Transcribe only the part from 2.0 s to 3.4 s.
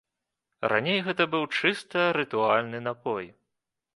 рытуальны напой.